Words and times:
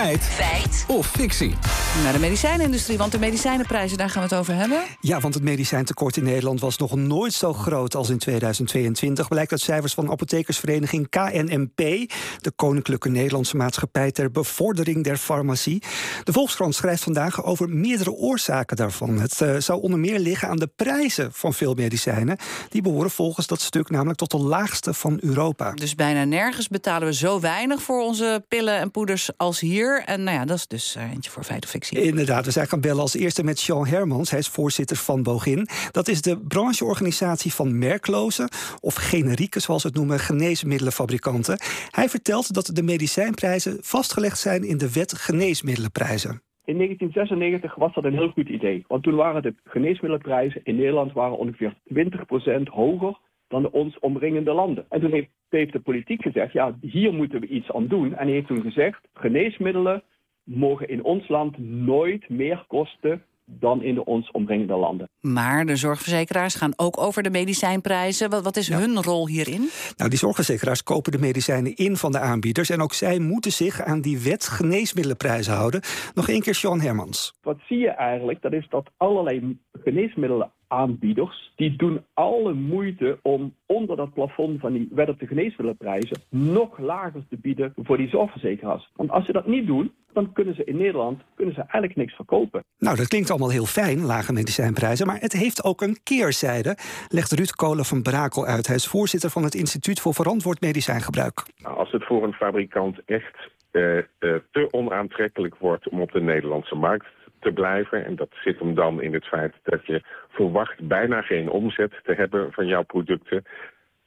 Feit. 0.00 0.22
Feit. 0.22 0.84
Of 0.88 1.06
fictie. 1.06 1.79
Naar 1.94 2.12
de 2.12 2.18
medicijnindustrie, 2.18 2.98
want 2.98 3.12
de 3.12 3.18
medicijnenprijzen, 3.18 3.98
daar 3.98 4.10
gaan 4.10 4.22
we 4.22 4.28
het 4.28 4.38
over 4.38 4.54
hebben. 4.54 4.82
Ja, 5.00 5.20
want 5.20 5.34
het 5.34 5.42
medicijntekort 5.42 6.16
in 6.16 6.24
Nederland 6.24 6.60
was 6.60 6.76
nog 6.76 6.96
nooit 6.96 7.32
zo 7.32 7.52
groot 7.52 7.94
als 7.94 8.10
in 8.10 8.18
2022. 8.18 9.28
Blijkt 9.28 9.50
uit 9.52 9.60
cijfers 9.60 9.94
van 9.94 10.10
apothekersvereniging 10.10 11.08
KNMP, 11.08 11.76
de 12.40 12.52
Koninklijke 12.56 13.08
Nederlandse 13.08 13.56
Maatschappij 13.56 14.10
ter 14.10 14.30
Bevordering 14.30 15.04
der 15.04 15.16
Farmacie. 15.16 15.82
De 16.24 16.32
Volkskrant 16.32 16.74
schrijft 16.74 17.02
vandaag 17.02 17.44
over 17.44 17.68
meerdere 17.68 18.12
oorzaken 18.12 18.76
daarvan. 18.76 19.18
Het 19.18 19.40
uh, 19.40 19.56
zou 19.56 19.82
onder 19.82 19.98
meer 19.98 20.18
liggen 20.18 20.48
aan 20.48 20.58
de 20.58 20.70
prijzen 20.76 21.32
van 21.32 21.54
veel 21.54 21.74
medicijnen. 21.74 22.38
Die 22.68 22.82
behoren 22.82 23.10
volgens 23.10 23.46
dat 23.46 23.60
stuk 23.60 23.90
namelijk 23.90 24.18
tot 24.18 24.30
de 24.30 24.38
laagste 24.38 24.94
van 24.94 25.18
Europa. 25.20 25.72
Dus 25.72 25.94
bijna 25.94 26.24
nergens 26.24 26.68
betalen 26.68 27.08
we 27.08 27.14
zo 27.14 27.40
weinig 27.40 27.82
voor 27.82 28.00
onze 28.02 28.44
pillen 28.48 28.78
en 28.78 28.90
poeders 28.90 29.30
als 29.36 29.60
hier. 29.60 30.02
En 30.04 30.24
nou 30.24 30.36
ja, 30.36 30.44
dat 30.44 30.56
is 30.56 30.66
dus 30.66 30.94
uh, 30.96 31.10
eentje 31.10 31.30
voor 31.30 31.44
feit 31.44 31.64
of 31.64 31.70
fictie. 31.86 32.08
Inderdaad, 32.08 32.44
we 32.44 32.50
zijn 32.50 32.66
gaan 32.66 32.80
bellen 32.80 33.00
als 33.00 33.16
eerste 33.16 33.44
met 33.44 33.58
Sean 33.58 33.86
Hermans. 33.86 34.30
Hij 34.30 34.38
is 34.38 34.48
voorzitter 34.48 34.96
van 34.96 35.22
Bogin. 35.22 35.68
Dat 35.90 36.08
is 36.08 36.22
de 36.22 36.38
brancheorganisatie 36.48 37.52
van 37.52 37.78
merkloze, 37.78 38.48
of 38.80 38.94
generieke 38.94 39.60
zoals 39.60 39.82
we 39.82 39.88
het 39.88 39.96
noemen, 39.96 40.18
geneesmiddelenfabrikanten. 40.18 41.58
Hij 41.90 42.08
vertelt 42.08 42.54
dat 42.54 42.70
de 42.74 42.82
medicijnprijzen 42.82 43.76
vastgelegd 43.80 44.38
zijn 44.38 44.64
in 44.64 44.78
de 44.78 44.92
wet 44.92 45.12
geneesmiddelenprijzen. 45.12 46.42
In 46.64 46.76
1996 46.76 47.74
was 47.74 47.94
dat 47.94 48.04
een 48.04 48.18
heel 48.18 48.30
goed 48.30 48.48
idee. 48.48 48.84
Want 48.88 49.02
toen 49.02 49.14
waren 49.14 49.42
de 49.42 49.54
geneesmiddelenprijzen 49.64 50.60
in 50.64 50.76
Nederland 50.76 51.12
waren 51.12 51.38
ongeveer 51.38 51.74
20% 51.94 52.62
hoger 52.62 53.18
dan 53.48 53.62
de 53.62 53.72
ons 53.72 53.98
omringende 53.98 54.52
landen. 54.52 54.84
En 54.88 55.00
toen 55.00 55.12
heeft, 55.12 55.28
heeft 55.48 55.72
de 55.72 55.80
politiek 55.80 56.22
gezegd, 56.22 56.52
ja, 56.52 56.74
hier 56.80 57.12
moeten 57.12 57.40
we 57.40 57.46
iets 57.46 57.72
aan 57.72 57.86
doen. 57.86 58.14
En 58.14 58.26
hij 58.26 58.34
heeft 58.34 58.46
toen 58.46 58.62
gezegd, 58.62 59.00
geneesmiddelen 59.14 60.02
mogen 60.44 60.88
in 60.88 61.04
ons 61.04 61.28
land 61.28 61.58
nooit 61.58 62.28
meer 62.28 62.64
kosten 62.66 63.24
dan 63.58 63.82
in 63.82 63.94
de 63.94 64.04
ons 64.04 64.30
omringende 64.30 64.76
landen. 64.76 65.08
Maar 65.20 65.66
de 65.66 65.76
zorgverzekeraars 65.76 66.54
gaan 66.54 66.72
ook 66.76 67.00
over 67.00 67.22
de 67.22 67.30
medicijnprijzen. 67.30 68.30
Wat, 68.30 68.44
wat 68.44 68.56
is 68.56 68.68
hun 68.68 69.02
rol 69.02 69.28
hierin? 69.28 69.68
Nou, 69.96 70.10
die 70.10 70.18
zorgverzekeraars 70.18 70.82
kopen 70.82 71.12
de 71.12 71.18
medicijnen 71.18 71.76
in 71.76 71.96
van 71.96 72.12
de 72.12 72.18
aanbieders... 72.18 72.70
en 72.70 72.80
ook 72.80 72.92
zij 72.92 73.18
moeten 73.18 73.52
zich 73.52 73.80
aan 73.80 74.00
die 74.00 74.18
wet 74.18 74.48
geneesmiddelenprijzen 74.48 75.54
houden. 75.54 75.80
Nog 76.14 76.28
één 76.28 76.40
keer 76.40 76.54
Sean 76.54 76.80
Hermans. 76.80 77.34
Wat 77.42 77.58
zie 77.68 77.78
je 77.78 77.90
eigenlijk? 77.90 78.42
Dat 78.42 78.52
is 78.52 78.66
dat 78.68 78.90
allerlei 78.96 79.58
geneesmiddelen 79.72 80.52
aanbieders 80.70 81.52
die 81.56 81.76
doen 81.76 82.04
alle 82.14 82.52
moeite 82.52 83.18
om 83.22 83.54
onder 83.66 83.96
dat 83.96 84.12
plafond 84.12 84.60
van 84.60 84.72
die 84.72 84.88
wet 84.90 85.08
op 85.08 85.18
de 85.18 85.26
geneesmiddelenprijzen 85.26 86.22
nog 86.28 86.78
lager 86.78 87.22
te 87.28 87.36
bieden 87.36 87.72
voor 87.76 87.96
die 87.96 88.08
zorgverzekeraars. 88.08 88.90
Want 88.94 89.10
als 89.10 89.26
ze 89.26 89.32
dat 89.32 89.46
niet 89.46 89.66
doen, 89.66 89.92
dan 90.12 90.32
kunnen 90.32 90.54
ze 90.54 90.64
in 90.64 90.76
Nederland 90.76 91.22
kunnen 91.34 91.54
ze 91.54 91.60
eigenlijk 91.60 91.96
niks 91.96 92.14
verkopen. 92.14 92.64
Nou, 92.78 92.96
dat 92.96 93.08
klinkt 93.08 93.30
allemaal 93.30 93.50
heel 93.50 93.64
fijn, 93.64 94.04
lage 94.04 94.32
medicijnprijzen, 94.32 95.06
maar 95.06 95.20
het 95.20 95.32
heeft 95.32 95.64
ook 95.64 95.80
een 95.80 95.96
keerzijde, 96.02 96.76
legt 97.08 97.32
Ruud 97.32 97.50
Kolen 97.50 97.84
van 97.84 98.02
Brakel 98.02 98.46
uit. 98.46 98.66
Hij 98.66 98.76
is 98.76 98.86
voorzitter 98.86 99.30
van 99.30 99.42
het 99.42 99.54
Instituut 99.54 100.00
voor 100.00 100.14
Verantwoord 100.14 100.60
Medicijngebruik. 100.60 101.42
Nou, 101.62 101.76
als 101.76 101.92
het 101.92 102.04
voor 102.04 102.24
een 102.24 102.32
fabrikant 102.32 103.00
echt 103.04 103.50
uh, 103.72 103.96
uh, 103.96 104.02
te 104.50 104.68
onaantrekkelijk 104.70 105.56
wordt 105.56 105.88
om 105.88 106.00
op 106.00 106.12
de 106.12 106.20
Nederlandse 106.20 106.74
markt 106.74 107.06
te 107.40 107.52
blijven. 107.52 108.04
En 108.04 108.16
dat 108.16 108.30
zit 108.44 108.58
hem 108.58 108.74
dan 108.74 109.02
in 109.02 109.14
het 109.14 109.24
feit 109.24 109.54
dat 109.62 109.86
je 109.86 110.02
verwacht 110.28 110.88
bijna 110.88 111.22
geen 111.22 111.50
omzet 111.50 111.92
te 112.04 112.12
hebben 112.12 112.52
van 112.52 112.66
jouw 112.66 112.82
producten. 112.82 113.44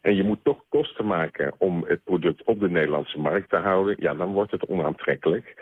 En 0.00 0.14
je 0.14 0.24
moet 0.24 0.44
toch 0.44 0.64
kosten 0.68 1.06
maken 1.06 1.54
om 1.58 1.84
het 1.86 2.04
product 2.04 2.42
op 2.44 2.60
de 2.60 2.70
Nederlandse 2.70 3.18
markt 3.18 3.50
te 3.50 3.56
houden. 3.56 3.96
Ja, 3.98 4.14
dan 4.14 4.32
wordt 4.32 4.50
het 4.50 4.66
onaantrekkelijk. 4.66 5.56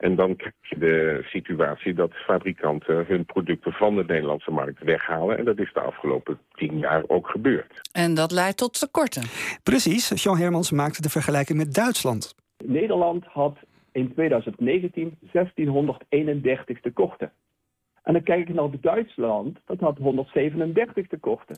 En 0.00 0.16
dan 0.16 0.36
krijg 0.36 0.54
je 0.60 0.78
de 0.78 1.20
situatie 1.24 1.94
dat 1.94 2.12
fabrikanten 2.12 3.04
hun 3.06 3.24
producten 3.24 3.72
van 3.72 3.96
de 3.96 4.04
Nederlandse 4.06 4.50
markt 4.50 4.82
weghalen. 4.82 5.38
En 5.38 5.44
dat 5.44 5.58
is 5.58 5.72
de 5.72 5.80
afgelopen 5.80 6.38
tien 6.52 6.78
jaar 6.78 7.02
ook 7.06 7.28
gebeurd. 7.28 7.80
En 7.92 8.14
dat 8.14 8.30
leidt 8.30 8.56
tot 8.56 8.78
tekorten. 8.78 9.22
Precies. 9.62 10.22
Jean 10.22 10.38
Hermans 10.38 10.70
maakte 10.70 11.02
de 11.02 11.10
vergelijking 11.10 11.58
met 11.58 11.74
Duitsland. 11.74 12.34
Nederland 12.64 13.24
had 13.24 13.56
in 13.92 14.12
2019 14.14 15.16
1631 15.32 16.80
tekorten. 16.80 17.32
En 18.02 18.12
dan 18.12 18.22
kijk 18.22 18.48
ik 18.48 18.54
naar 18.54 18.80
Duitsland, 18.80 19.58
dat 19.64 19.80
had 19.80 19.98
137 19.98 21.06
tekorten. 21.06 21.56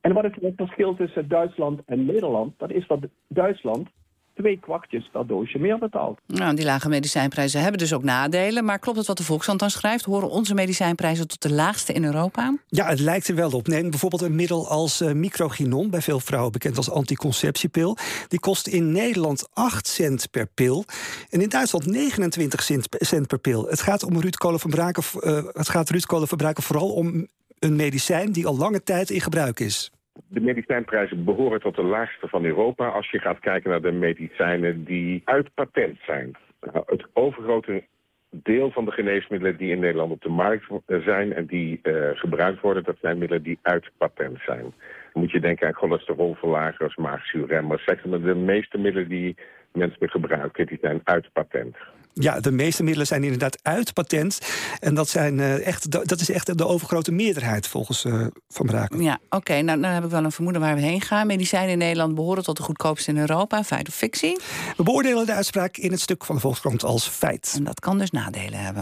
En 0.00 0.12
wat 0.12 0.24
is 0.24 0.30
het 0.40 0.52
verschil 0.56 0.94
tussen 0.94 1.28
Duitsland 1.28 1.80
en 1.86 2.04
Nederland? 2.04 2.58
Dat 2.58 2.70
is 2.70 2.86
dat 2.86 3.00
Duitsland 3.28 3.88
twee 4.36 4.58
kwakjes 4.60 5.08
per 5.12 5.26
doosje 5.26 5.58
meer 5.58 5.78
betaalt. 5.78 6.20
Nou, 6.26 6.54
die 6.54 6.64
lage 6.64 6.88
medicijnprijzen 6.88 7.60
hebben 7.60 7.78
dus 7.78 7.92
ook 7.92 8.02
nadelen. 8.02 8.64
Maar 8.64 8.78
klopt 8.78 8.98
het 8.98 9.06
wat 9.06 9.16
de 9.16 9.24
Volkskrant 9.24 9.60
dan 9.60 9.70
schrijft? 9.70 10.04
Horen 10.04 10.30
onze 10.30 10.54
medicijnprijzen 10.54 11.28
tot 11.28 11.42
de 11.42 11.52
laagste 11.52 11.92
in 11.92 12.04
Europa? 12.04 12.58
Ja, 12.66 12.86
het 12.86 13.00
lijkt 13.00 13.28
er 13.28 13.34
wel 13.34 13.50
op. 13.50 13.66
Neem 13.66 13.90
bijvoorbeeld 13.90 14.22
een 14.22 14.34
middel 14.34 14.68
als 14.68 15.02
uh, 15.02 15.12
microginon, 15.12 15.90
bij 15.90 16.02
veel 16.02 16.20
vrouwen 16.20 16.52
bekend 16.52 16.76
als 16.76 16.90
anticonceptiepil. 16.90 17.96
Die 18.28 18.40
kost 18.40 18.66
in 18.66 18.92
Nederland 18.92 19.48
8 19.52 19.86
cent 19.86 20.30
per 20.30 20.46
pil. 20.46 20.84
En 21.30 21.40
in 21.40 21.48
Duitsland 21.48 21.86
29 21.86 22.62
cent 22.90 23.26
per 23.26 23.38
pil. 23.38 23.66
Het 23.66 23.80
gaat 23.80 24.02
om 24.02 24.20
Ruud 24.20 24.34
Kolen 24.36 24.60
van 24.60 24.70
Braken, 24.70 25.02
uh, 25.20 25.42
het 25.52 25.68
gaat 25.68 25.90
Ruud 25.90 26.04
Kolen 26.04 26.28
van 26.28 26.38
Braken 26.38 26.62
vooral 26.62 26.92
om 26.92 27.26
een 27.58 27.76
medicijn 27.76 28.32
die 28.32 28.46
al 28.46 28.56
lange 28.56 28.82
tijd 28.82 29.10
in 29.10 29.20
gebruik 29.20 29.60
is. 29.60 29.90
De 30.28 30.40
medicijnprijzen 30.40 31.24
behoren 31.24 31.60
tot 31.60 31.76
de 31.76 31.82
laagste 31.82 32.28
van 32.28 32.44
Europa 32.44 32.88
als 32.88 33.10
je 33.10 33.18
gaat 33.18 33.38
kijken 33.38 33.70
naar 33.70 33.82
de 33.82 33.92
medicijnen 33.92 34.84
die 34.84 35.22
uit 35.24 35.54
patent 35.54 35.98
zijn. 36.06 36.36
Het 36.86 37.06
overgrote 37.12 37.84
deel 38.30 38.70
van 38.70 38.84
de 38.84 38.90
geneesmiddelen 38.90 39.56
die 39.56 39.70
in 39.70 39.80
Nederland 39.80 40.12
op 40.12 40.22
de 40.22 40.28
markt 40.28 40.66
zijn 40.86 41.32
en 41.32 41.46
die 41.46 41.80
uh, 41.82 42.10
gebruikt 42.14 42.60
worden, 42.60 42.84
dat 42.84 42.96
zijn 43.00 43.18
middelen 43.18 43.42
die 43.42 43.58
uit 43.62 43.90
patent 43.96 44.38
zijn. 44.44 44.62
Dan 44.62 45.22
moet 45.22 45.30
je 45.30 45.40
denken 45.40 45.66
aan 45.66 45.74
cholesterolverlagers, 45.74 46.96
maagzuurremmers. 46.96 47.84
De 48.02 48.34
meeste 48.34 48.78
middelen 48.78 49.08
die 49.08 49.36
mensen 49.72 50.10
gebruiken, 50.10 50.66
die 50.66 50.78
zijn 50.80 51.00
uit 51.04 51.32
patent. 51.32 51.76
Ja, 52.20 52.40
de 52.40 52.50
meeste 52.50 52.82
middelen 52.82 53.06
zijn 53.06 53.22
inderdaad 53.22 53.58
uit 53.62 53.92
patent. 53.92 54.38
En 54.80 54.94
dat, 54.94 55.08
zijn, 55.08 55.38
uh, 55.38 55.66
echt, 55.66 55.90
dat 55.90 56.20
is 56.20 56.30
echt 56.30 56.58
de 56.58 56.66
overgrote 56.66 57.12
meerderheid 57.12 57.66
volgens 57.66 58.04
uh, 58.04 58.26
Van 58.48 58.66
Braken. 58.66 59.02
Ja, 59.02 59.14
oké. 59.24 59.36
Okay, 59.36 59.60
nou, 59.60 59.80
dan 59.80 59.90
heb 59.90 60.04
ik 60.04 60.10
wel 60.10 60.24
een 60.24 60.32
vermoeden 60.32 60.60
waar 60.62 60.74
we 60.74 60.80
heen 60.80 61.00
gaan. 61.00 61.26
Medicijnen 61.26 61.70
in 61.70 61.78
Nederland 61.78 62.14
behoren 62.14 62.42
tot 62.42 62.56
de 62.56 62.62
goedkoopste 62.62 63.10
in 63.10 63.18
Europa. 63.18 63.64
Feit 63.64 63.88
of 63.88 63.94
fictie? 63.94 64.38
We 64.76 64.82
beoordelen 64.82 65.26
de 65.26 65.32
uitspraak 65.32 65.76
in 65.76 65.90
het 65.90 66.00
stuk 66.00 66.24
van 66.24 66.34
de 66.34 66.40
Volkskrant 66.40 66.84
als 66.84 67.08
feit. 67.08 67.54
En 67.56 67.64
dat 67.64 67.80
kan 67.80 67.98
dus 67.98 68.10
nadelen 68.10 68.58
hebben. 68.58 68.74